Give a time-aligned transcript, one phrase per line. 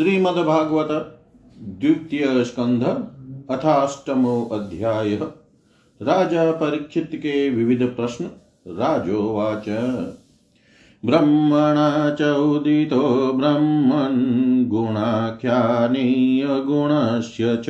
[0.00, 1.20] श्रीमद्भागवत
[1.58, 3.04] द्वितीय स्कंध
[3.50, 5.20] अथाष्टमो अध्याय।
[6.02, 8.26] राजा परीक्षित के विविध प्रश्न।
[8.68, 9.64] राजोवाच।
[11.06, 17.66] ब्रह्मणा चोदितो ब्रह्मन् गुणाख्यानीयगुणस्य च।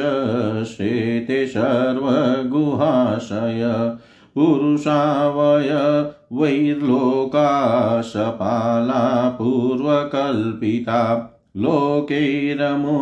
[0.68, 3.96] शेते सर्वगुहाशय।
[4.34, 12.98] पुरुषावय वैर्लोका सपाला पूर्वकल्पिता लोकैरमुष्यावयवा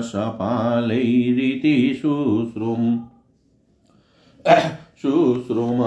[0.00, 2.98] सपालैरिति शुश्रुम्
[5.02, 5.80] शुश्रुम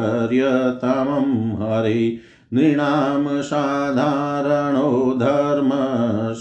[1.61, 2.19] हरे
[2.53, 4.89] नृणां साधारणो
[5.19, 5.71] धर्म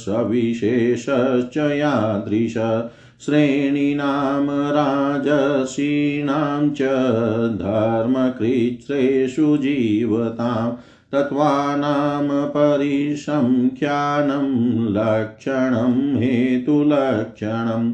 [0.01, 2.57] सविशेषश्च यादृश
[3.27, 6.89] श्रेणीनां राजसीनां च
[7.63, 10.77] धर्मकृत्रेषु जीवताम्
[11.13, 14.49] तत्त्वानां परिसङ्ख्यानं
[14.97, 17.85] लक्षणं हेतुलक्षणं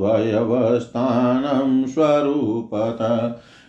[0.00, 3.00] वयवस्थानं स्वरूपत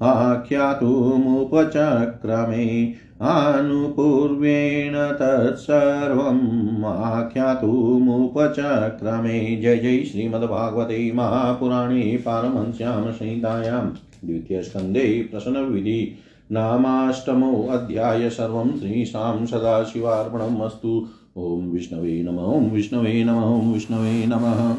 [0.01, 13.89] आख्यातुमुपचक्रमे आनुपूर्वेण तत्सर्वम् आख्यातुमुपचक्रमे। जय जय श्रीमद्भागवते महापुराणे पारमहंस्यां संहितायां
[14.25, 16.17] द्वितीयस्कन्धे प्रश्नविधि
[16.51, 21.07] नामाष्टमोऽध्याय सर्वं श्रीशां सदाशिवार्पणम् अस्तु।
[21.37, 24.75] ॐ विष्णवे नम, ॐ विष्णवे नम, ॐ विष्णवे नमः।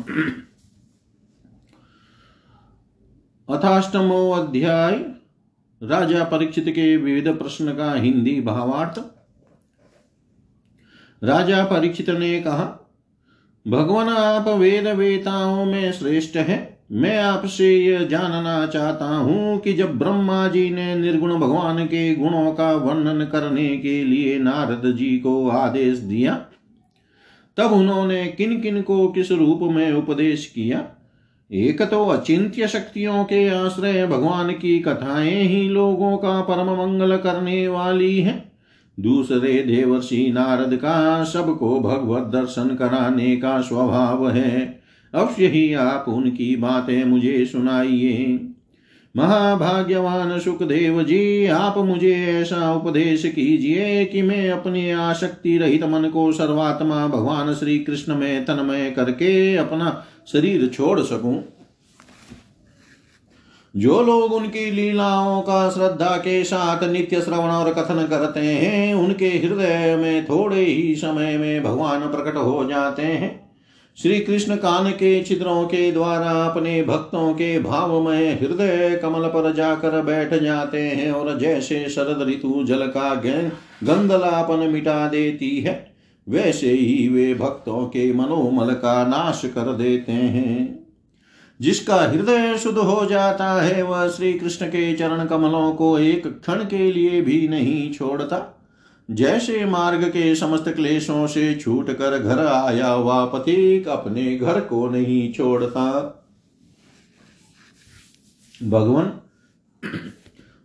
[3.49, 4.95] अथाष्टमो अध्याय,
[5.83, 8.99] राजा परीक्षित के विविध प्रश्न का हिंदी भावार्थ।
[11.25, 12.65] राजा परीक्षित ने कहा,
[13.67, 16.59] भगवान आप वेद वेताओं में श्रेष्ठ है।
[16.93, 22.53] मैं आपसे यह जानना चाहता हूँ कि जब ब्रह्मा जी ने निर्गुण भगवान के गुणों
[22.53, 26.35] का वर्णन करने के लिए नारद जी को आदेश दिया,
[27.57, 30.96] तब उन्होंने किन किन को किस रूप में उपदेश किया?
[31.53, 37.69] एक तो अचिंत्य शक्तियों के आश्रय भगवान की कथाएँ ही लोगों का परम मंगल करने
[37.69, 38.53] वाली है।
[39.01, 44.81] दूसरे देवर्षि नारद का सबको भगवत दर्शन कराने का स्वभाव है।
[45.15, 48.49] अवश्य ही आप उनकी बातें मुझे सुनाइए।
[49.17, 56.33] महाभाग्यवान सुखदेव जी, आप मुझे ऐसा उपदेश कीजिए कि मैं अपने आसक्ति रहित मन को
[56.33, 61.45] सर्वात्मा भगवान श्री कृष्ण में तन्मय करके अपना शरीर छोड़ सकूँ।
[63.77, 69.29] जो लोग उनकी लीलाओं का श्रद्धा के साथ नित्य श्रवण और कथन करते हैं, उनके
[69.29, 73.46] हृदय में थोड़े ही समय में भगवान प्रकट हो जाते हैं।
[74.03, 79.53] श्री कृष्ण कान के छिद्रों के द्वारा अपने भक्तों के भाव में हृदय कमल पर
[79.53, 83.15] जाकर बैठ जाते हैं और जैसे शरद ऋतु जल का
[83.85, 85.95] गंदलापन मिटा देती है,
[86.29, 90.87] वैसे ही वे भक्तों के मनोमल का नाश कर देते हैं।
[91.61, 96.65] जिसका हृदय शुद्ध हो जाता है, वह श्री कृष्ण के चरण कमलों को एक क्षण
[96.65, 98.56] के लिए भी नहीं छोड़ता।
[99.09, 104.89] जैसे मार्ग के समस्त क्लेशों से छूट कर घर आया हुआ पथिक अपने घर को
[104.89, 106.13] नहीं छोड़ता।
[108.63, 109.13] भगवान,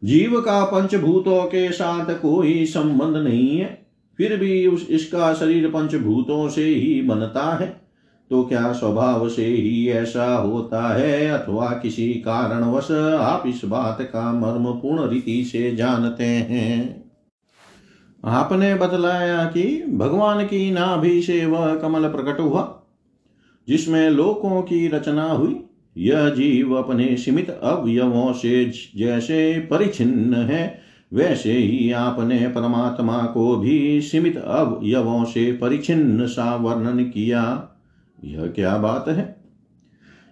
[0.03, 3.86] जीव का पंचभूतों के साथ कोई संबंध नहीं है,
[4.17, 7.81] फिर भी उस, इसका शरीर पंचभूतों से ही बनता है।
[8.29, 14.31] तो क्या स्वभाव से ही ऐसा होता है अथवा किसी कारणवश आप इस बात का
[14.33, 17.00] मर्म पूर्ण रीति से जानते हैं?
[18.25, 22.84] आपने बतलाया कि भगवान की नाभि से वह कमल प्रकट हुआ,
[23.68, 25.63] जिसमें लोकों की रचना हुई।
[25.98, 30.82] यह जीव अपने सीमित अवयवों से जैसे परिचिन्न है,
[31.13, 37.70] वैसे ही आपने परमात्मा को भी सीमित अवयवों से परिचिन्न सा वर्णन किया।
[38.24, 39.40] यह क्या बात है?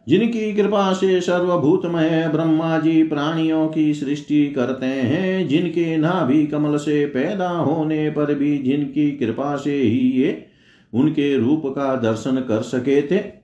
[0.10, 7.06] जिनकी कृपा से सर्वभूतमय ब्रह्मा जी प्राणियों की सृष्टि करते हैं, जिनके नाभि कमल से
[7.06, 10.46] पैदा होने पर भी जिनकी कृपा से ही ये
[10.94, 13.40] उनके रूप का दर्शन कर सके थे।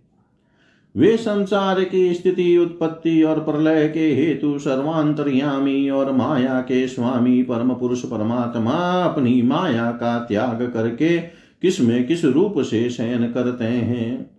[0.98, 7.74] वे संसार की स्थिति, उत्पत्ति और प्रलय के हेतु सर्वांतर्यामी और माया के स्वामी परम
[7.74, 11.18] पुरुष परमात्मा अपनी माया का त्याग करके
[11.62, 14.35] किसमें किस रूप से शयन करते हैं?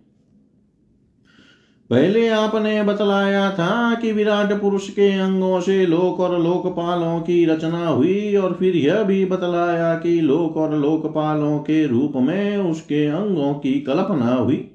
[1.89, 7.87] पहले आपने बतलाया था कि विराट पुरुष के अंगों से लोक और लोकपालों की रचना
[7.87, 13.53] हुई और फिर यह भी बतलाया कि लोक और लोकपालों के रूप में उसके अंगों
[13.53, 14.71] की कल्पना हुई।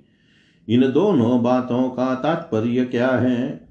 [0.68, 3.68] इन दोनों बातों का तात्पर्य क्या है?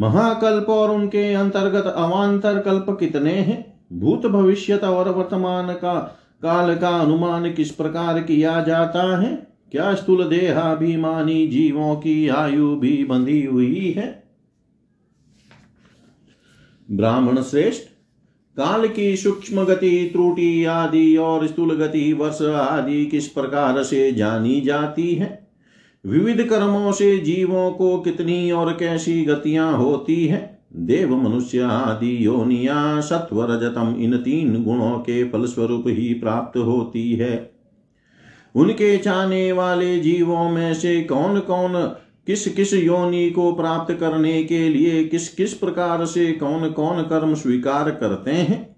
[0.00, 3.80] महाकल्प और उनके अंतर्गत अवान्तर कल्प कितने हैं?
[3.92, 5.94] भूत भविष्यत और वर्तमान का
[6.42, 9.55] काल का अनुमान किस प्रकार किया जाता है?
[9.76, 14.22] क्या स्थूल देहाभिमानी जीवों की आयु भी बंधी हुई है?
[16.90, 17.82] ब्राह्मण श्रेष्ठ,
[18.56, 24.60] काल की सूक्ष्म गति, त्रुटि आदि और स्थूल गति वर्ष आदि किस प्रकार से जानी
[24.60, 25.48] जाती है?
[26.06, 30.58] विविध कर्मों से जीवों को कितनी और कैसी गतियाँ होती है?
[30.76, 37.55] देव, मनुष्य आदि, योनिया, सत्व, रजतम, इन तीन गुणों के फलस्वरूप ही प्राप्त होती है।
[38.56, 41.72] उनके चाहने वाले जीवों में से कौन कौन
[42.26, 47.34] किस किस योनि को प्राप्त करने के लिए किस किस प्रकार से कौन कौन कर्म
[47.34, 48.76] स्वीकार करते हैं?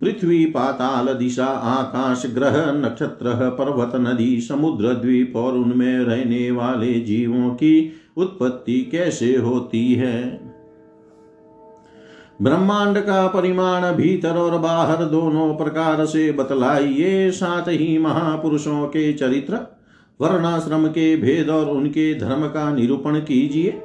[0.00, 7.50] पृथ्वी, पाताल, दिशा, आकाश, ग्रह, नक्षत्र, पर्वत, नदी, समुद्र, द्वीप और उनमें रहने वाले जीवों
[7.50, 10.51] की उत्पत्ति कैसे होती है?
[12.42, 19.58] ब्रह्मांड का परिमाण, भीतर और बाहर दोनों प्रकार से बतलाइए साथ ही महापुरुषों के चरित्र।
[20.20, 23.82] वर्णाश्रम के भेद और उनके धर्म का निरूपण कीजिए।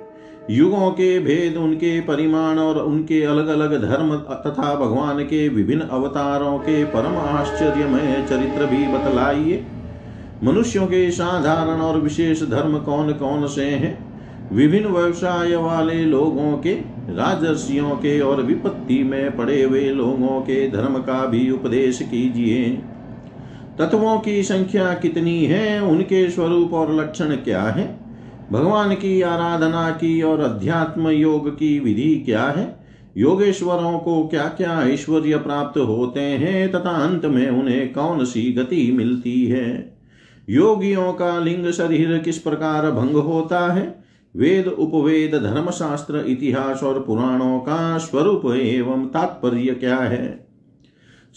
[0.49, 6.57] युगों के भेद, उनके परिमाण और उनके अलग अलग धर्म तथा भगवान के विभिन्न अवतारों
[6.57, 9.65] के परम आश्चर्यमय चरित्र भी बतलाइए।
[10.43, 14.07] मनुष्यों के साधारण और विशेष धर्म कौन कौन से हैं?
[14.53, 20.95] विभिन्न व्यवसाय वाले लोगों के राजर्षियों के और विपत्ति में पड़े हुए लोगों के धर्म
[20.95, 22.69] का भी उपदेश कीजिए।
[23.79, 27.99] तत्वों की संख्या कितनी है, उनके स्वरूप और लक्षण क्या है?
[28.51, 32.79] भगवान की आराधना की और अध्यात्म योग की विधि क्या है?
[33.17, 38.91] योगेश्वरों को क्या क्या ऐश्वर्य प्राप्त होते हैं, तथा अंत में उन्हें कौन सी गति
[38.91, 39.97] मिलती है?
[40.49, 44.06] योगियों का लिंग शरीर किस प्रकार भंग होता है?
[44.37, 50.47] वेद उपवेद धर्मशास्त्र, इतिहास और पुराणों का स्वरूप एवं तात्पर्य क्या है?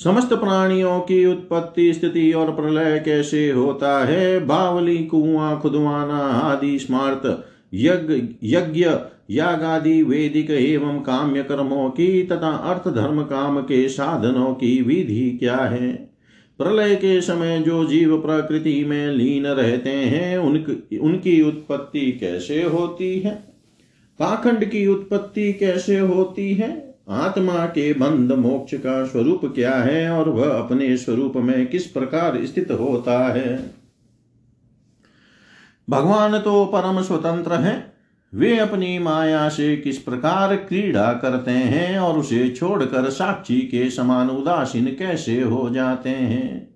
[0.04, 4.46] समस्त प्राणियों की उत्पत्ति, स्थिति और प्रलय कैसे होता है?
[4.46, 8.90] बावली, कुआ, खुदवाना आदि स्मार्त यज्ञ यज्ञ
[9.30, 15.36] याग आदि वैदिक एवं काम्य कर्मों की तथा अर्थ धर्म काम के साधनों की विधि
[15.38, 16.09] क्या है?
[16.62, 23.20] प्रलय के समय जो जीव प्रकृति में लीन रहते हैं, उनकी उनकी उत्पत्ति कैसे होती
[23.20, 23.34] है?
[24.18, 26.94] पाखंड की उत्पत्ति कैसे होती है?
[27.08, 32.44] आत्मा के बंध मोक्ष का स्वरूप क्या है और वह अपने स्वरूप में किस प्रकार
[32.44, 33.70] स्थित होता है?
[35.90, 37.89] भगवान तो परम स्वतंत्र है।
[38.34, 44.28] वे अपनी माया से किस प्रकार क्रीड़ा करते हैं और उसे छोड़कर साक्षी के समान
[44.28, 46.74] उदासीन कैसे हो जाते हैं?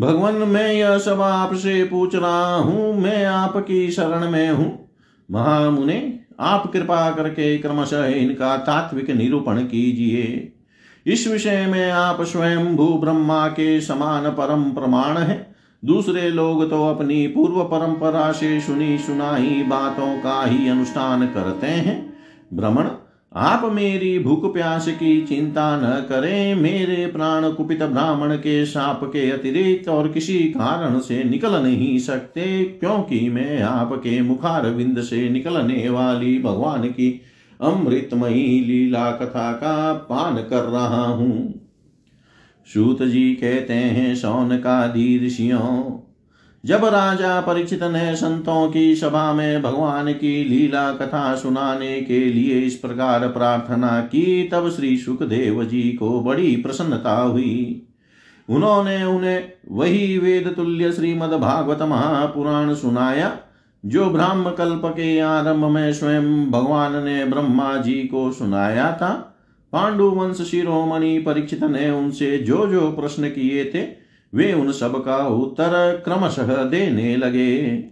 [0.00, 4.90] भगवान, मैं यह सब आपसे पूछ रहा हूँ। मैं आपकी शरण में हूँ।
[5.30, 10.52] महामुने, आप कृपा करके क्रमशः इनका तात्विक निरूपण कीजिए।
[11.06, 16.82] इस विषय में आप स्वयं भू ब्रह्मा के समान परम प्रमाण है। दूसरे लोग तो
[16.86, 22.12] अपनी पूर्व परंपरा से सुनी सुनाई बातों का ही अनुष्ठान करते हैं।
[22.54, 22.88] भ्रमण
[23.32, 29.30] आप मेरी भूख प्यास की चिंता न करें। मेरे प्राण कुपित ब्राह्मण के साप के
[29.30, 35.88] अतिरिक्त और किसी कारण से निकल नहीं सकते, क्योंकि मैं आपके मुखार विंद से निकलने
[35.88, 37.20] वाली भगवान की
[37.60, 41.59] अमृतमयी लीला कथा का पान कर रहा हूँ।
[42.74, 46.06] सूत जी कहते हैं सौन का ऋषियों
[46.64, 52.60] जब राजा परीक्षित ने संतों की सभा में, भगवान की लीला कथा सुनाने के लिए
[52.60, 57.86] इस प्रकार प्रार्थना की, तब श्री सुखदेव जी को बड़ी प्रसन्नता हुई।
[58.48, 63.38] उन्होंने उन्हें वही वेद तुल्य श्रीमद भागवत महापुराण सुनाया,
[63.86, 69.29] जो ब्राह्म कल्प के आरंभ में स्वयं भगवान ने ब्रह्मा जी को सुनाया था।
[69.72, 74.00] पांडु वंश शिरोमणि परीक्षित ने उनसे जो जो प्रश्न किए थे,
[74.34, 77.84] वे उन सब का उत्तर क्रमशः देने लगे।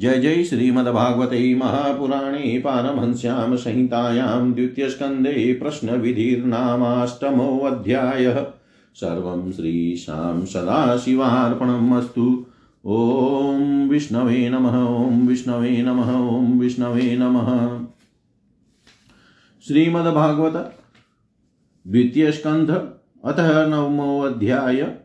[0.00, 8.46] जय जय श्रीमद्भागवते महापुराणे पारमहंस्यां संहितायां द्वितीयस्कन्धे प्रश्नविधिर्नामाष्टमोऽध्यायः।
[8.94, 12.46] सर्वं श्रीशां सदाशिवार्पणम् अस्तु।
[12.86, 17.78] ॐ विष्णवे नमः, ॐ विष्णवे नमः, ॐ विष्णवे नमः।
[19.66, 20.74] श्रीमद्भागवत
[21.88, 22.88] द्वितीय स्कंध
[23.24, 24.96] अतः नवमो अध्याय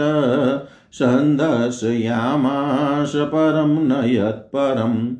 [0.92, 5.16] सन्दर्शयामास परं न यत्परं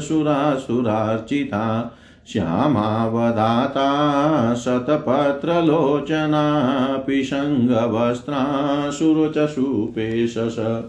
[0.04, 6.68] सुरासुरार्चिता, श्यामावदाता शतपत्रलोचना
[7.08, 10.84] पिशङ्गवस्त्रा सुरुचसूपेशस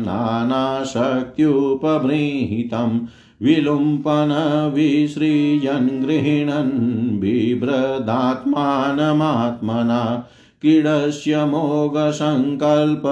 [0.05, 2.99] नानाशक्त्युपबृंहितं
[3.41, 4.31] विलुम्पन
[4.73, 10.03] विसृजन् गृह्णन् बिभ्रदात्मानमात्मना
[10.61, 13.05] क्रीडस्य मोघसङ्कल्प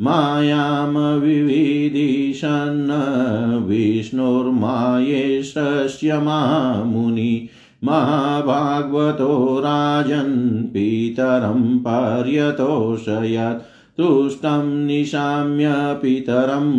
[0.00, 2.90] मायां विविदिशन्
[3.66, 7.48] विष्णुर्मायेशस्य मामुनि
[7.84, 13.62] महाभागवतो राजन् पितरं पर्यतोषयत्
[13.98, 15.72] तुष्टं निशाम्य
[16.02, 16.70] पितरं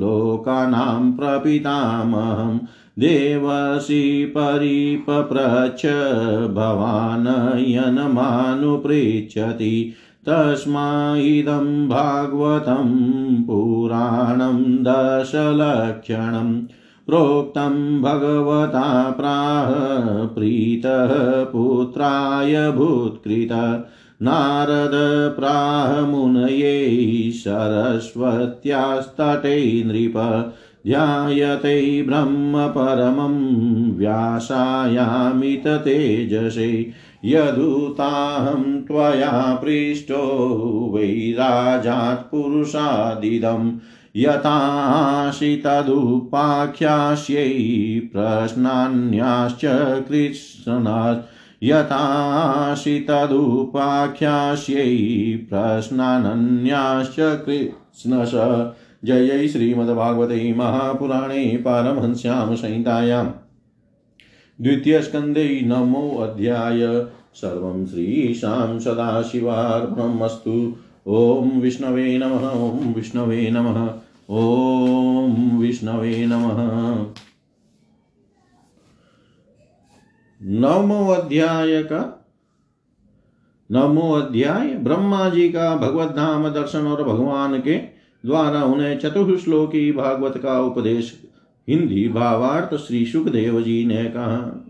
[0.00, 2.58] लोकानां प्रपितामहं
[2.98, 5.86] देवसि परिपप्रच्छ
[6.54, 9.94] भवान् यनमानुपृच्छति
[10.28, 16.66] तस्मा इदं भागवतं पुराणं दशलक्षणं
[17.06, 23.86] प्रोक्तं भगवता प्राह प्रीतः पुत्राय भूत्कृत।
[24.22, 30.14] नारद प्राहमुनये सरस्वत्यास्तटे नृप।
[30.88, 33.34] ध्यायते ब्रह्म परमं
[33.98, 36.92] व्यासायामिततेजसे
[37.24, 40.22] यदुताहं त्वया पृष्टो
[40.94, 43.78] वैराजात्पुरुषादिदं
[44.16, 47.48] यथासि तदुपाख्यास्यै
[48.12, 49.60] प्रश्नान्याश्च
[50.08, 51.22] कृष्णात्
[51.62, 54.88] यथासि तदुपाख्यास्यै
[55.50, 58.32] प्रश्नानन्याश्च कृष्णश।
[59.04, 63.28] जय श्रीमद्भागवते महापुराणे पारमहंस्यां संहितायाम्
[64.60, 73.94] द्वितीयस्कन्धे नमोऽध्याय सर्वं श्रीशां सदाशिवार्पणमस्तु। ॐ विष्णवे नमः, ॐ विष्णवे नमः,
[74.30, 77.12] ॐ विष्णवे नमः।
[80.42, 82.28] नवमो अध्याय का?
[83.72, 90.38] नवमो अध्याय। ब्रह्मा जी का भगवत धाम दर्शन और भगवान के द्वारा उन्हें चतुश्लोकी भागवत
[90.38, 91.20] का उपदेश,
[91.68, 94.64] हिंदी भावार्थ श्री सुखदेव जी ने कहा।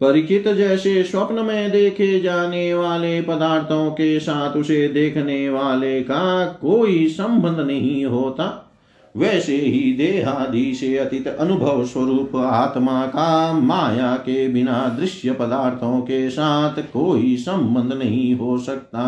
[0.00, 7.06] परिचित जैसे स्वप्न में देखे जाने वाले पदार्थों के साथ उसे देखने वाले का कोई
[7.08, 8.60] संबंध नहीं होता।
[9.16, 16.30] वैसे ही देहादि से अतीत अनुभव स्वरूप आत्मा का माया के बिना दृश्य पदार्थों के
[16.30, 19.04] साथ कोई संबंध नहीं हो सकता।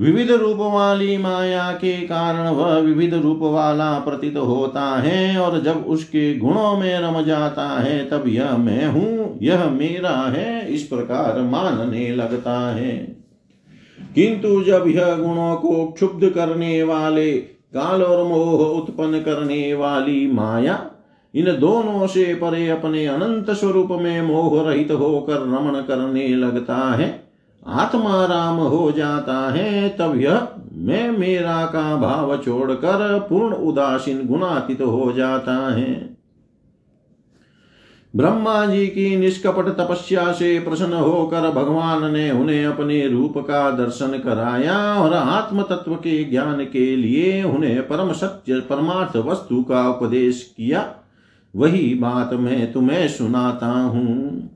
[0.00, 5.84] विविध रूप वाली माया के कारण वह विविध रूप वाला प्रतीत होता है और जब
[5.86, 11.40] उसके गुणों में रम जाता है तब यह मैं हूँ, यह मेरा है, इस प्रकार
[11.40, 13.16] मानने लगता है।
[14.14, 20.90] किंतु जब यह गुणों को क्षुब्ध करने वाले, काल और मोह उत्पन्न करने वाली माया,
[21.34, 27.27] इन दोनों से परे अपने अनंत स्वरूप में मोह रहित होकर रमण करने लगता है
[27.66, 34.80] आत्मा राम हो जाता है, तब यह मैं मेरा का भाव छोड़कर पूर्ण उदासीन गुणातीत
[34.80, 36.18] हो जाता है।
[38.16, 44.18] ब्रह्मा जी की निष्कपट तपस्या से प्रसन्न होकर भगवान ने उन्हें अपने रूप का दर्शन
[44.18, 50.54] कराया और आत्म तत्व के ज्ञान के लिए उन्हें परम सत्य, परमार्थ वस्तु का उपदेश
[50.56, 50.94] किया।
[51.56, 54.50] वही बात मैं तुम्हें सुनाता हूँ।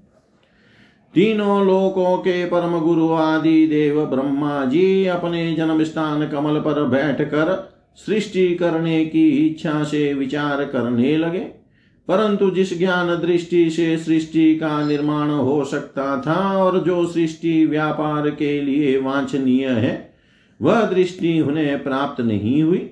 [1.15, 7.73] तीनों लोकों के परम गुरु आदि देव ब्रह्मा जी अपने जन्म स्थान कमल पर बैठकर
[7.97, 11.63] सृष्टि करने की इच्छा से विचार करने लगे।
[12.09, 18.31] परंतु जिस ज्ञान दृष्टि से सृष्टि का निर्माण हो सकता था और जो सृष्टि व्यापार
[18.31, 20.15] के लिए वांछनीय है,
[20.63, 22.91] वह दृष्टि उन्हें प्राप्त नहीं हुई।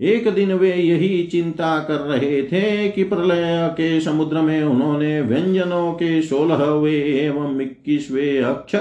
[0.00, 5.92] एक दिन वे यही चिंता कर रहे थे कि प्रलय के समुद्र में उन्होंने व्यंजनों
[5.92, 8.78] के सोलहवे एवं इक्कीसवे अक्षर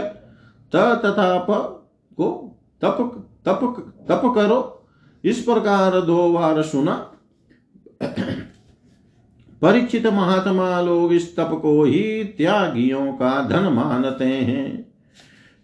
[0.76, 1.74] तथा प
[2.14, 4.88] को तप तप तप करो।
[5.24, 7.12] इस प्रकार दो बार सुना।
[9.62, 14.87] परीक्षित महात्मा लोग इस तप को ही त्यागियों का धन मानते हैं।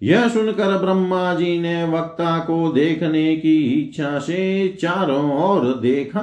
[0.04, 6.20] यह सुनकर ब्रह्मा जी ने वक्ता को देखने की इच्छा से चारों ओर देखा,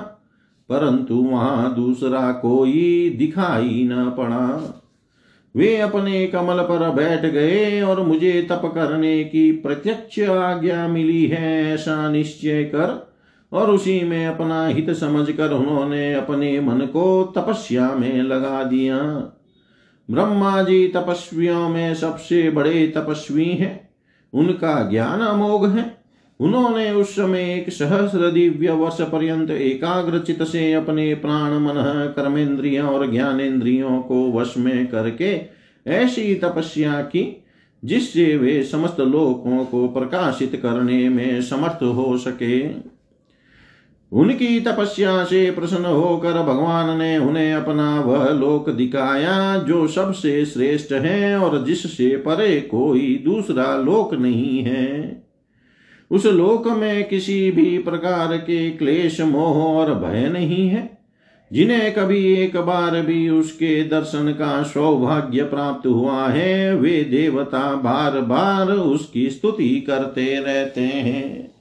[0.69, 4.77] परंतु वहाँ दूसरा कोई दिखाई न पड़ा।
[5.55, 11.75] वे अपने कमल पर बैठ गए और मुझे तप करने की प्रत्यक्ष आज्ञा मिली है,
[11.75, 13.11] ऐसा निश्चय कर
[13.53, 18.97] और उसी में अपना हित समझकर उन्होंने अपने मन को तपस्या में लगा दिया।
[20.11, 23.91] ब्रह्मा जी तपस्वियों में सबसे बड़े तपस्वी हैं।
[24.33, 26.01] उनका ज्ञान अमोघ है।
[26.41, 31.73] उन्होंने उस समय एक सहस्र दिव्य वर्ष पर्यंत एकाग्र चित से अपने प्राण मन,
[32.17, 35.41] कर्मेंद्रियों और ज्ञानेन्द्रियों को वश में करके
[35.87, 37.45] ऐसी तपस्या की,
[37.85, 42.69] जिससे वे समस्त लोकों को प्रकाशित करने में समर्थ हो सके।
[44.13, 50.93] उनकी तपस्या से प्रसन्न होकर भगवान ने उन्हें अपना वह लोक दिखाया जो सबसे श्रेष्ठ
[50.93, 55.23] है और जिससे परे कोई दूसरा लोक नहीं है।
[56.11, 60.99] उस लोक में किसी भी प्रकार के क्लेश, मोह और भय नहीं है।
[61.53, 68.21] जिन्हें कभी एक बार भी उसके दर्शन का सौभाग्य प्राप्त हुआ है, वे देवता बार
[68.21, 71.60] बार उसकी स्तुति करते रहते हैं।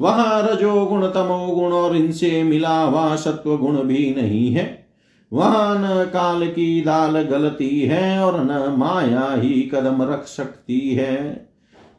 [0.00, 4.86] वहाँ रजोगुण तमोगुण और इनसे मिला हुआ सत्व गुण भी नहीं है।
[5.32, 11.48] वहाँ न काल की दाल गलती है और न माया ही कदम रख सकती है।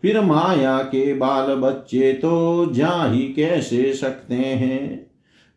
[0.02, 5.08] फिर माया के बाल बच्चे तो जा ही कैसे सकते हैं?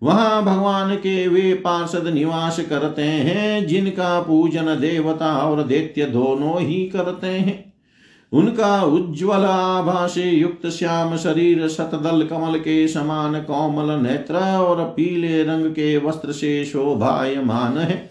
[0.02, 6.86] वहाँ भगवान के वे पार्षद निवास करते हैं, जिनका पूजन देवता और दैत्य दोनों ही
[6.88, 7.71] करते हैं।
[8.32, 15.44] उनका उज्ज्वल आभा से युक्त श्याम शरीर शतदल कमल के समान कोमल नेत्र और पीले
[15.44, 18.10] रंग के वस्त्र से शोभायमान है।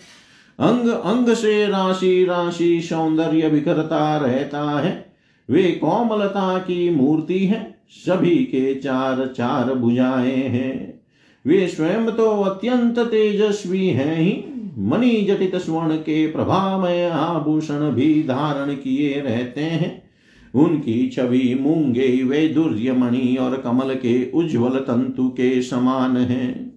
[0.59, 5.13] अंग अंग से राशि राशि सौंदर्य बिखरता रहता है।
[5.49, 11.01] वे कोमलता की मूर्ति है। सभी के चार चार भुजाएँ हैं।
[11.47, 14.43] वे स्वयं तो अत्यंत तेजस्वी हैं ही।
[14.77, 20.10] मणि जटित स्वर्ण के प्रभामय आभूषण भी धारण किए रहते हैं।
[20.55, 26.71] उनकी छवि मूँगे वे मणि और कमल के उज्जवल तंतु के समान है।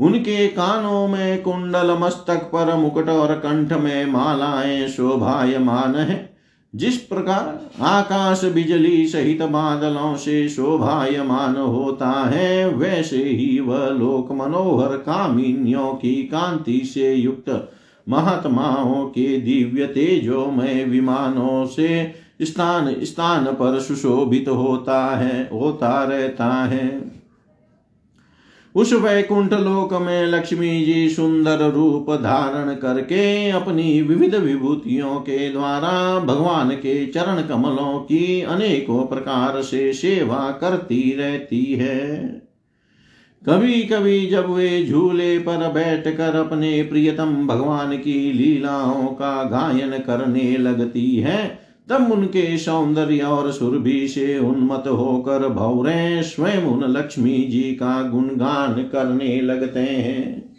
[0.00, 6.36] उनके कानों में कुंडल मस्तक पर मुकुट और कंठ में मालाएँ शोभायमान है,
[6.74, 14.96] जिस प्रकार आकाश बिजली सहित बादलों से शोभायमान होता है, वैसे ही वह लोक मनोहर
[14.96, 17.72] कामिनियों की कांति से युक्त
[18.08, 27.20] महात्माओं के दिव्य तेजोमय विमानों से स्थान स्थान पर सुशोभित होता है, होता रहता है।
[28.74, 36.18] उस वैकुंठ लोक में लक्ष्मी जी सुंदर रूप धारण करके अपनी विविध विभूतियों के द्वारा
[36.18, 42.26] भगवान के चरण कमलों की अनेकों प्रकार से सेवा करती रहती है।
[43.46, 50.56] कभी कभी जब वे झूले पर बैठकर अपने प्रियतम भगवान की लीलाओं का गायन करने
[50.56, 57.62] लगती है तब उनके सौंदर्य और सुरभि से उन्मत होकर भौरे स्वयं उन लक्ष्मी जी
[57.62, 60.50] का गुणगान करने लगते हैं।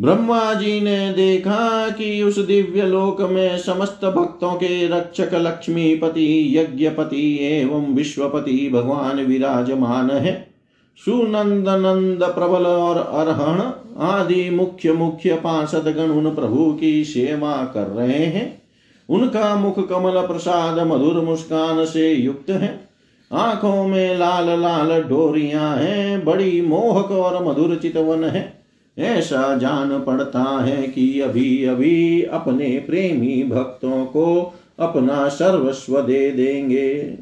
[0.00, 7.38] ब्रह्मा जी ने देखा कि उस दिव्य लोक में समस्त भक्तों के रक्षक लक्ष्मीपति, यज्ञपति
[7.40, 10.48] एवं विश्वपति भगवान विराजमान है।
[10.96, 13.62] सुनंद नंद प्रबल और अरहण
[14.02, 18.65] आदि मुख्य मुख्य पार्षद गण उन प्रभु की सेवा कर रहे हैं।
[19.08, 22.88] उनका मुख कमल प्रसाद, मधुर मुस्कान से युक्त है।
[23.32, 28.56] आँखों में लाल लाल डोरियाँ हैं, बड़ी मोहक और मधुर चितवन है।
[28.98, 37.14] ऐसा जान पड़ता है कि अभी अभी अपने प्रेमी भक्तों को अपना सर्वस्व दे देंगे।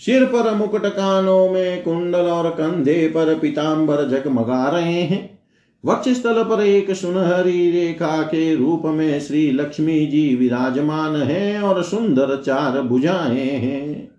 [0.00, 5.39] सिर पर मुकुट कानों में कुंडल और कंधे पर पीताम्बर जगमगा रहे हैं।
[5.84, 12.42] वक्षस्थल पर एक सुनहरी रेखा के रूप में श्री लक्ष्मी जी विराजमान है और सुंदर
[12.46, 14.10] चार भुजाएँ हैं।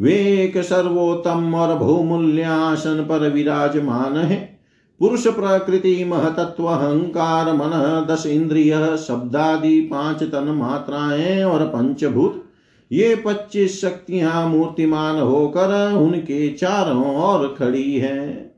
[0.00, 4.60] वे एक सर्वोत्तम और बहुमूल्यासन पर विराजमान है।
[5.00, 12.44] पुरुष प्रकृति, महतत्व, अहंकार, मन, दस इंद्रिय, शब्दादि पाँच तन मात्राएँ और पंचभूत,
[12.92, 18.49] ये पच्चीस शक्तियाँ मूर्तिमान होकर उनके चारों ओर खड़ी है।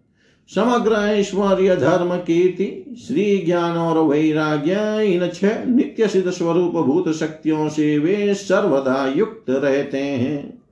[0.48, 7.68] समग्र ऐश्वर्य धर्म कीर्ति, श्री ज्ञान और वैराग्य, इन छह नित्य सिद्ध स्वरूप भूत शक्तियों
[7.68, 10.62] से वे सर्वदा युक्त रहते हैं।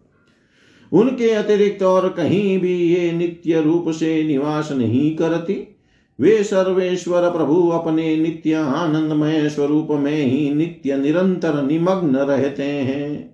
[0.92, 5.76] उनके अतिरिक्त और कहीं भी ये नित्य रूप से निवास नहीं करती,
[6.20, 13.29] वे सर्वेश्वर प्रभु अपने नित्य आनंदमय स्वरूप में ही नित्य निरंतर निमग्न रहते हैं।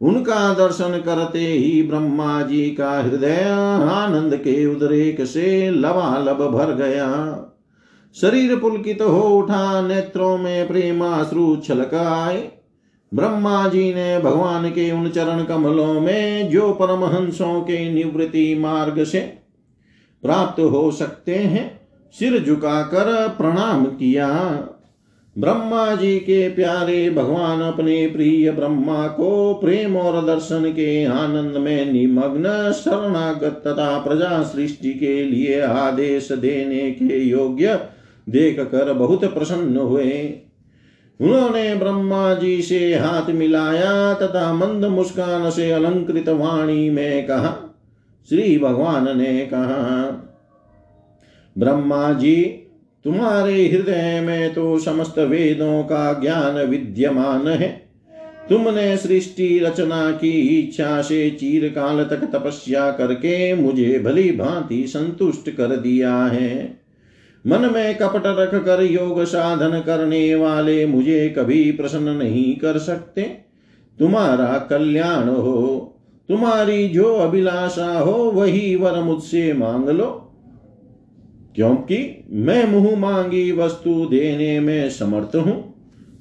[0.00, 3.42] उनका दर्शन करते ही ब्रह्मा जी का हृदय
[3.90, 7.08] आनंद के उद्रेक से लबालब भर गया।
[8.14, 12.52] शरीर पुलकित हो उठा, नेत्रों में प्रेमाश्रु छलक आए।
[13.14, 19.20] ब्रह्मा जी ने भगवान के उन चरण कमलों में जो परमहंसों के निवृत्ति मार्ग से
[20.22, 21.80] प्राप्त हो सकते हैं,
[22.12, 24.28] सिर झुकाकर प्रणाम किया।
[25.38, 31.92] ब्रह्मा जी के प्यारे भगवान अपने प्रिय ब्रह्मा को प्रेम और दर्शन के आनंद में
[31.92, 37.78] निमग्न, शरणागत तथा प्रजा सृष्टि के लिए आदेश देने के योग्य
[38.28, 40.34] देख कर बहुत प्रसन्न हुए।
[41.20, 47.56] उन्होंने ब्रह्मा जी से हाथ मिलाया तथा मंद मुस्कान से अलंकृत वाणी में कहा,
[48.28, 50.26] श्री भगवान ने कहा,
[51.58, 52.59] ब्रह्मा जी
[53.04, 57.68] तुम्हारे हृदय में तो समस्त वेदों का ज्ञान विद्यमान है।
[58.48, 65.76] तुमने सृष्टि रचना की इच्छा से चीरकाल तक तपस्या करके मुझे भली भांति संतुष्ट कर
[65.76, 66.80] दिया है।
[67.46, 73.22] मन में कपट रख कर योग साधन करने वाले मुझे कभी प्रसन्न नहीं कर सकते।
[73.98, 75.96] तुम्हारा कल्याण हो,
[76.28, 80.26] तुम्हारी जो अभिलाषा हो, वही वर मुझसे मांग लो।
[81.54, 85.74] क्योंकि मैं मुँह मांगी वस्तु देने में समर्थ हूँ।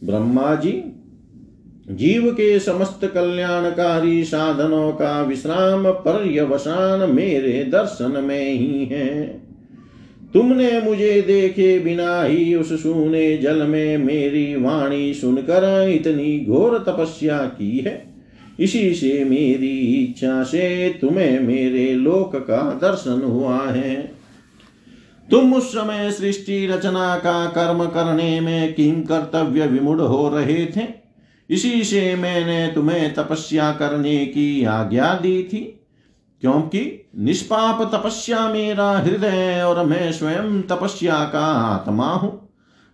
[0.04, 0.84] ब्रह्मा जी,
[1.90, 9.28] जीव के समस्त कल्याणकारी साधनों का विश्राम पर्यवसान मेरे दर्शन में ही है।
[10.34, 17.38] तुमने मुझे देखे बिना ही उस सुने जल में मेरी वाणी सुनकर इतनी घोर तपस्या
[17.38, 18.04] की है।
[18.60, 24.19] इसी से मेरी इच्छा से तुम्हें मेरे लोक का दर्शन हुआ है।
[25.32, 30.88] तुम उस समय सृष्टि रचना का कर्म करने में किम कर्तव्य विमुड हो रहे थे?
[31.50, 35.86] इसी से मैंने तुम्हें तपस्या करने की आज्ञा दी थी।
[36.42, 42.50] क्योंकि निष्पाप तपस्या मेरा हृदय और मैं स्वयं तपस्या का आत्मा हूँ।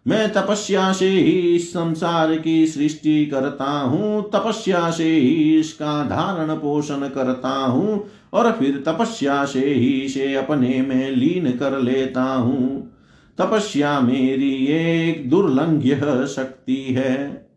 [0.08, 7.08] मैं तपस्या से ही संसार की सृष्टि करता हूँ। तपस्या से ही इसका धारण पोषण
[7.08, 8.06] करता हूँ।
[8.36, 12.92] और फिर तपस्या से ही से अपने में लीन कर लेता हूँ।
[13.38, 15.96] तपस्या मेरी एक दुर्लंघ्य
[16.28, 17.48] शक्ति है।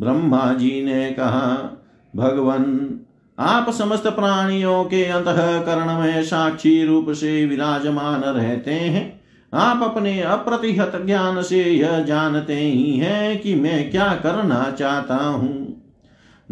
[0.00, 1.78] ब्रह्मा जी ने कहा,
[2.16, 3.00] भगवान,
[3.38, 9.20] आप समस्त प्राणियों के अंतकरण में साक्षी रूप से विराजमान रहते हैं।
[9.54, 15.71] आप अपने अप्रतिहत ज्ञान से यह जानते ही हैं कि मैं क्या करना चाहता हूँ।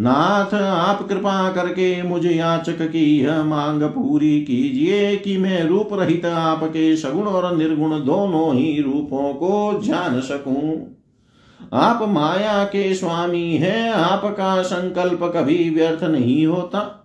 [0.01, 6.25] नाथ, आप कृपा करके मुझे याचक की यह मांग पूरी कीजिए कि मैं रूप रहित
[6.25, 10.97] आपके सगुण और निर्गुण दोनों ही रूपों को जान सकूँ।
[11.73, 16.97] आप माया के स्वामी हैं, आपका संकल्प कभी व्यर्थ नहीं होता।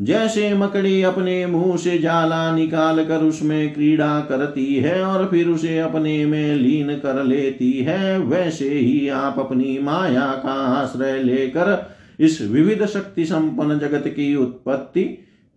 [0.00, 5.78] जैसे मकड़ी अपने मुँह से जाला निकाल कर उसमें क्रीड़ा करती है और फिर उसे
[5.78, 12.42] अपने में लीन कर लेती है, वैसे ही आप अपनी माया का आश्रय लेकर इस
[12.42, 15.04] विविध शक्ति संपन्न जगत की उत्पत्ति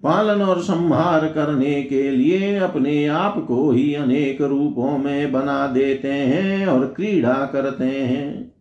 [0.04, 6.08] पालन और संहार करने के लिए अपने आप को ही अनेक रूपों में बना देते
[6.08, 8.52] हैं और क्रीड़ा करते हैं।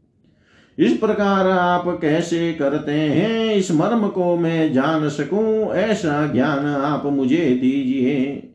[0.78, 3.54] इस प्रकार आप कैसे करते हैं?
[3.54, 5.74] इस मर्म को मैं जान सकूँ?
[5.74, 8.48] ऐसा ज्ञान आप मुझे दीजिए।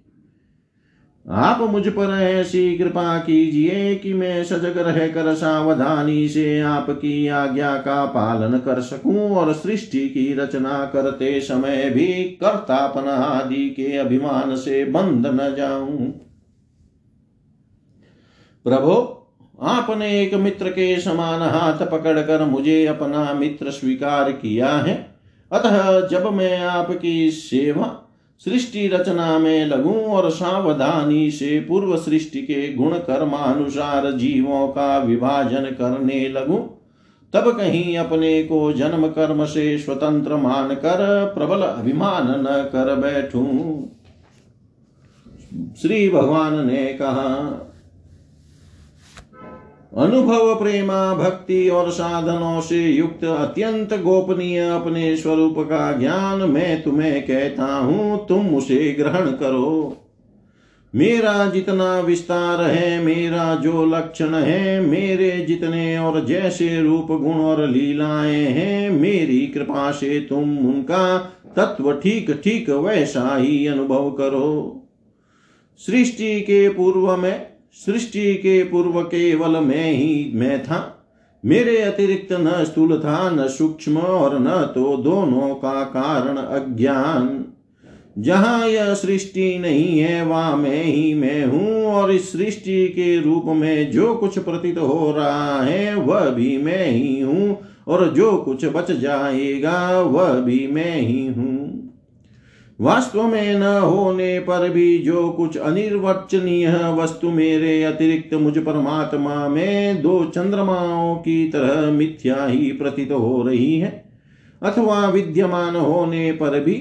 [1.29, 8.05] आप मुझ पर ऐसी कृपा कीजिए कि मैं सजग रहकर सावधानी से आपकी आज्ञा का
[8.05, 14.85] पालन कर सकूँ और सृष्टि की रचना करते समय भी कर्तापन आदि के अभिमान से
[14.85, 16.11] बंध न जाऊँ।
[18.65, 19.19] प्रभो,
[19.61, 25.15] आपने एक मित्र के समान हाथ पकड़कर मुझे अपना मित्र स्वीकार किया है।
[25.51, 28.02] अतः जब मैं आपकी सेवा
[28.45, 35.65] सृष्टि रचना में लघु और सावधानी से पूर्व सृष्टि के गुण कर्मानुसार जीवों का विभाजन
[35.65, 36.59] करने लगूं।
[37.33, 43.83] तब कहीं अपने को जन्म कर्म से स्वतंत्र मानकर प्रबल अभिमान न कर बैठूं।
[45.81, 47.59] श्री भगवान ने कहा
[49.97, 57.23] अनुभव, प्रेमा, भक्ति और साधनों से युक्त अत्यंत गोपनीय अपने स्वरूप का ज्ञान मैं तुम्हें
[57.23, 59.97] कहता हूँ, तुम उसे ग्रहण करो।
[60.95, 67.67] मेरा जितना विस्तार है, मेरा जो लक्षण है, मेरे जितने और जैसे रूप, गुण और
[67.67, 71.17] लीलाएँ हैं, मेरी कृपा से तुम उनका
[71.55, 74.79] तत्व ठीक ठीक वैसा ही अनुभव करो।
[75.77, 80.99] सृष्टि के पूर्व में सृष्टि के पूर्व केवल मैं ही, मैं था।
[81.45, 87.45] मेरे अतिरिक्त न स्थूल था, न सूक्ष्म और न तो दोनों का कारण अज्ञान।
[88.17, 93.43] जहाँ यह सृष्टि नहीं है, वहाँ मैं ही मैं हूँ, और इस सृष्टि के रूप
[93.45, 97.57] में जो कुछ प्रतीत हो रहा है, वह भी मैं ही हूँ,
[97.87, 101.82] और जो कुछ बच जाएगा, वह भी मैं ही हूँ।
[102.83, 110.01] वास्तव में न होने पर भी जो कुछ अनिर्वचनीय वस्तु मेरे अतिरिक्त मुझ परमात्मा में
[110.01, 114.03] दो चंद्रमाओं की तरह मिथ्या ही प्रतीत हो रही है,
[114.61, 116.75] अथवा विद्यमान होने पर भी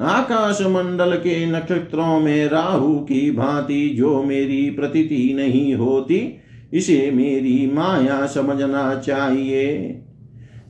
[0.00, 6.36] आकाश मंडल के नक्षत्रों में राहु की भांति जो मेरी प्रतीति नहीं होती,
[6.72, 9.66] इसे मेरी माया समझना चाहिए।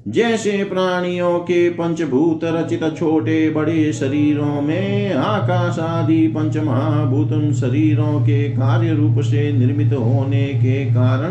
[0.09, 8.49] जैसे प्राणियों के पंचभूत रचित छोटे बड़े शरीरों में आकाश आदि पंच महाभूत शरीरों के
[8.49, 11.31] कार्य रूप से निर्मित होने के कारण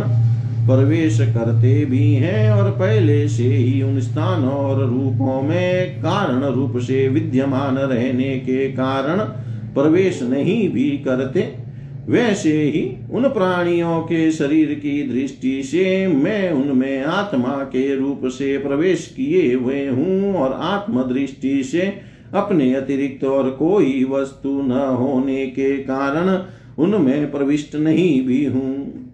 [0.67, 6.77] प्रवेश करते भी हैं और पहले से ही उन स्थानों और रूपों में कारण रूप
[6.77, 9.17] से विद्यमान रहने के कारण
[9.73, 11.58] प्रवेश नहीं भी करते।
[12.09, 18.57] वैसे ही उन प्राणियों के शरीर की दृष्टि से मैं उनमें आत्मा के रूप से
[18.57, 21.93] प्रवेश किए हुए हूँ और आत्म दृष्टि से
[22.33, 26.45] अपने अतिरिक्त और कोई वस्तु न होने के कारण
[26.83, 29.05] उनमें प्रविष्ट नहीं भी हूँ।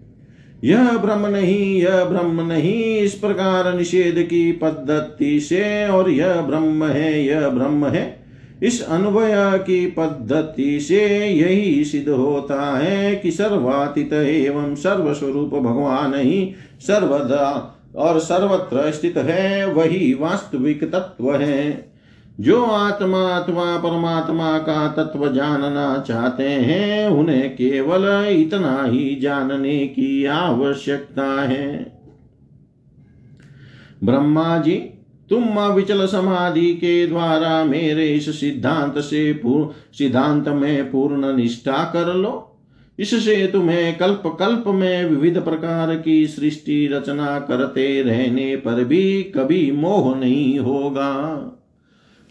[0.64, 6.84] यह ब्रह्म नहीं, यह ब्रह्म नहीं, इस प्रकार निषेध की पद्धति से, और यह ब्रह्म
[6.84, 8.25] है, यह ब्रह्म है।
[8.62, 16.54] इस अन्वय की पद्धति से यही सिद्ध होता है कि सर्वातीत एवं सर्वस्वरूप भगवान ही
[16.80, 21.92] सर्वदा और सर्वत्र स्थित है, वही वास्तविक तत्व है।
[22.40, 30.24] जो आत्मा अथवा परमात्मा का तत्व जानना चाहते हैं, उन्हें केवल इतना ही जानने की
[30.24, 31.98] आवश्यकता है।
[34.04, 34.92] ब्रह्मा जी
[35.30, 39.68] तुम अविचल समाधि के द्वारा मेरे इस सिद्धांत से पूर्ण
[39.98, 42.42] सिद्धांत में पूर्ण निष्ठा कर लो।
[42.98, 49.70] इससे तुम्हें कल्प कल्प में विविध प्रकार की सृष्टि रचना करते रहने पर भी कभी
[49.72, 51.12] मोह नहीं होगा।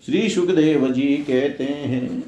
[0.04, 2.24] श्री सुखदेव जी कहते हैं,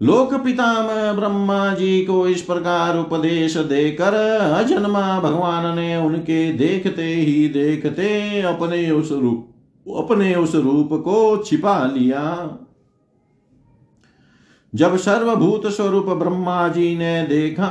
[0.00, 7.48] लोक पितामह ब्रह्मा जी को इस प्रकार उपदेश देकर अजन्मा भगवान ने उनके देखते ही
[7.48, 9.51] देखते अपने उस रूप
[9.90, 12.50] अपने उस रूप को छिपा लिया।
[14.74, 17.66] जब सर्वभूत स्वरूप ब्रह्मा जी ने देखा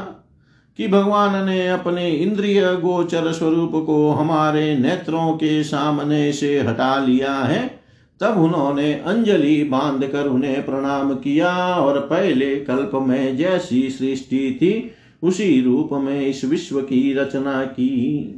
[0.77, 7.33] कि भगवान ने अपने इंद्रिय गोचर स्वरूप को हमारे नेत्रों के सामने से हटा लिया
[7.33, 7.81] है,
[8.21, 14.91] तब उन्होंने अंजलि बाँध कर उन्हें प्रणाम किया और पहले कल्प में जैसी सृष्टि थी,
[15.23, 18.37] उसी रूप में इस विश्व की रचना की।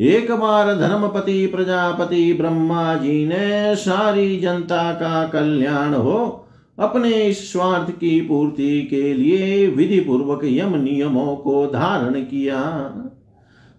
[0.00, 6.44] एक बार धर्मपति, प्रजापति, ब्रह्मा जी ने सारी जनता का कल्याण हो,
[6.78, 12.60] अपने स्वार्थ की पूर्ति के लिए विधि पूर्वक यम नियमों को धारण किया।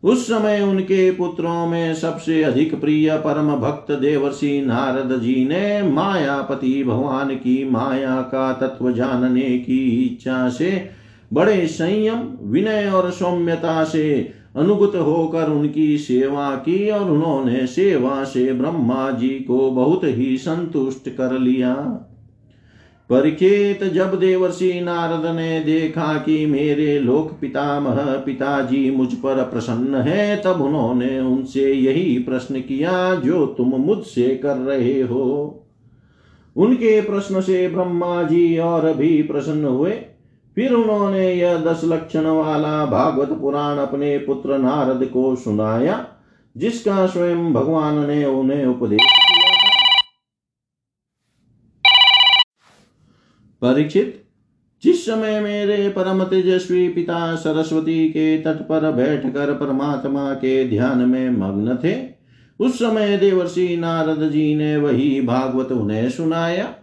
[0.04, 6.84] उस समय उनके पुत्रों में सबसे अधिक प्रिय परम भक्त देवर्षि नारद जी ने मायापति
[6.84, 10.90] भगवान की माया का तत्व जानने की इच्छा से
[11.34, 18.54] बड़े संयम, विनय और सौम्यता से अनुगत होकर उनकी सेवा की और उन्होंने सेवा से
[18.54, 21.74] ब्रह्मा जी को बहुत ही संतुष्ट कर लिया।
[23.10, 30.42] परिखेत जब देवर्षि नारद ने देखा कि मेरे लोक पितामह पिताजी मुझ पर प्रसन्न है,
[30.46, 35.56] तब उन्होंने उनसे यही प्रश्न किया, जो तुम मुझसे कर रहे हो?
[36.56, 39.94] उनके प्रश्न से ब्रह्मा जी और भी प्रसन्न हुए।
[40.60, 46.08] फिर उन्होंने यह दस लक्षण वाला भागवत पुराण अपने पुत्र नारद को सुनाया,
[46.58, 49.00] जिसका स्वयं भगवान ने उन्हें उपदेश
[53.62, 54.26] परीक्षित,
[54.84, 61.30] जिस समय मेरे परम तेजस्वी पिता सरस्वती के तट पर बैठकर परमात्मा के ध्यान में
[61.30, 62.10] मग्न थे,
[62.60, 66.76] उस समय देवर्षि नारद जी ने वही भागवत उन्हें सुनाया।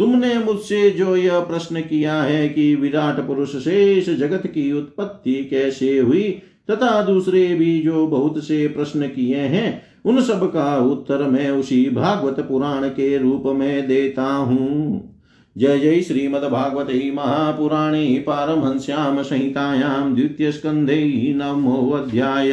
[0.00, 5.98] तुमने मुझसे जो यह प्रश्न किया है कि विराट पुरुष इस जगत की उत्पत्ति कैसे
[5.98, 11.50] हुई, तथा दूसरे भी जो बहुत से प्रश्न किए हैं, उन सब का उत्तर मैं
[11.50, 15.06] उसी भागवत पुराण के रूप में देता हूँ।
[15.58, 22.52] जय जय श्रीमद्भागवते महापुराणे पारमहंस्यां संहितायां द्वितीयस्कन्धे नमोऽध्याय